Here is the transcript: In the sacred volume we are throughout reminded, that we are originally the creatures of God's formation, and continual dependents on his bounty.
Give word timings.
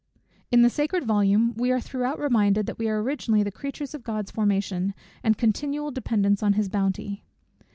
In 0.49 0.63
the 0.63 0.69
sacred 0.71 1.05
volume 1.05 1.53
we 1.55 1.71
are 1.71 1.79
throughout 1.79 2.17
reminded, 2.17 2.65
that 2.65 2.79
we 2.79 2.89
are 2.89 2.99
originally 3.03 3.43
the 3.43 3.51
creatures 3.51 3.93
of 3.93 4.01
God's 4.03 4.31
formation, 4.31 4.95
and 5.23 5.37
continual 5.37 5.91
dependents 5.91 6.41
on 6.41 6.53
his 6.53 6.69
bounty. 6.69 7.23